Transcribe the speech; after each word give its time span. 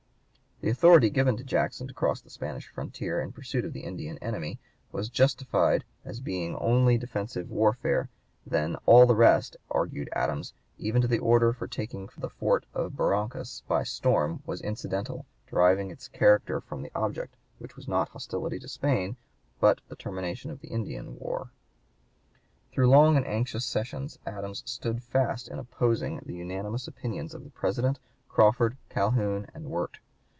The 0.63 0.69
authority 0.69 1.09
given 1.09 1.37
to 1.37 1.43
Jackson 1.43 1.87
to 1.87 1.93
(p. 1.95 1.95
161) 1.95 1.95
cross 1.95 2.21
the 2.21 2.29
Spanish 2.29 2.67
frontier 2.67 3.19
in 3.19 3.31
pursuit 3.31 3.65
of 3.65 3.73
the 3.73 3.79
Indian 3.81 4.19
enemy 4.19 4.59
was 4.91 5.09
justified 5.09 5.83
as 6.05 6.19
being 6.19 6.55
only 6.57 6.99
defensive 6.99 7.49
warfare; 7.49 8.11
then 8.45 8.75
"all 8.85 9.07
the 9.07 9.15
rest," 9.15 9.57
argued 9.71 10.07
Adams, 10.13 10.53
"even 10.77 11.01
to 11.01 11.07
the 11.07 11.17
order 11.17 11.51
for 11.51 11.65
taking 11.65 12.07
the 12.15 12.29
Fort 12.29 12.67
of 12.75 12.95
Barrancas 12.95 13.63
by 13.67 13.81
storm, 13.81 14.43
was 14.45 14.61
incidental, 14.61 15.25
deriving 15.49 15.89
its 15.89 16.07
character 16.07 16.61
from 16.61 16.83
the 16.83 16.91
object, 16.93 17.33
which 17.57 17.75
was 17.75 17.87
not 17.87 18.09
hostility 18.09 18.59
to 18.59 18.67
Spain, 18.67 19.17
but 19.59 19.81
the 19.87 19.95
termination 19.95 20.51
of 20.51 20.59
the 20.59 20.67
Indian 20.69 21.17
war." 21.17 21.49
Through 22.71 22.91
long 22.91 23.17
and 23.17 23.25
anxious 23.25 23.65
sessions 23.65 24.19
Adams 24.27 24.61
stood 24.67 25.01
fast 25.01 25.47
in 25.47 25.57
opposing 25.57 26.21
"the 26.23 26.35
unanimous 26.35 26.87
opinions" 26.87 27.33
of 27.33 27.45
the 27.45 27.49
President, 27.49 27.97
Crawford, 28.29 28.77
Calhoun, 28.89 29.47
and 29.55 29.65
Wirt. 29.65 29.97